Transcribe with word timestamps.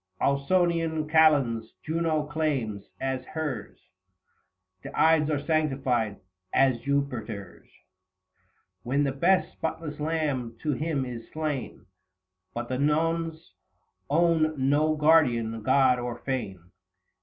Ausonian 0.19 1.07
Kalends 1.07 1.73
Juno 1.83 2.23
claims 2.25 2.89
as 2.99 3.23
hers: 3.23 3.77
The 4.81 4.89
Ides 4.99 5.29
are 5.29 5.43
sanctified 5.45 6.19
as 6.51 6.79
Jupiter's, 6.79 7.65
60 7.67 7.83
When 8.81 9.03
the 9.03 9.11
best 9.11 9.51
spotless 9.51 9.99
lamb 9.99 10.57
to 10.63 10.71
him 10.73 11.05
is 11.05 11.29
slain: 11.31 11.85
But 12.55 12.67
the 12.67 12.79
Nones 12.79 13.53
own 14.09 14.55
no 14.57 14.95
guardian 14.95 15.61
god 15.61 15.99
or 15.99 16.17
fane. 16.17 16.71